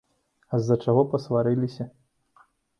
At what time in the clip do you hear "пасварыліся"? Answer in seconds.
1.13-1.91